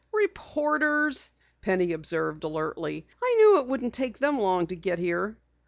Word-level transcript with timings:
"Reporters!" 0.13 1.31
Penny 1.61 1.93
observed 1.93 2.43
alertly. 2.43 3.05
"I 3.21 3.35
knew 3.37 3.59
it 3.59 3.67
wouldn't 3.67 3.93
take 3.93 4.17
them 4.17 4.39
long 4.39 4.65
to 4.65 4.75
get 4.75 4.97
here!" 4.97 5.37